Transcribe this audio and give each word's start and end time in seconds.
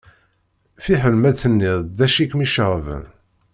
Fiḥel 0.83 1.15
ma 1.19 1.31
tenniḍ-d 1.41 1.87
d 1.97 1.99
acu 2.05 2.19
i 2.23 2.25
kem-iceɣben. 2.31 3.03